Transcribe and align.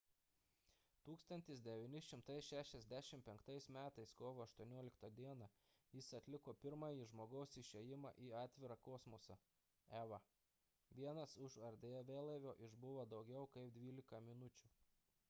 1965 1.05 2.85
m. 3.13 3.21
kovo 4.15 4.45
18 4.45 5.09
d. 5.19 5.25
jis 5.97 6.07
atliko 6.19 6.55
pirmąjį 6.63 7.03
žmogaus 7.11 7.53
išėjimą 7.63 8.11
į 8.27 8.29
atvirą 8.43 8.77
kosmosą 8.87 9.37
eva– 10.03 10.19
vienas 11.01 11.35
už 11.49 11.59
erdvėlaivio 11.69 12.55
išbuvo 12.69 13.05
daugiau 13.13 13.45
kaip 13.59 13.75
dvylika 13.77 14.23
minučių 14.31 14.71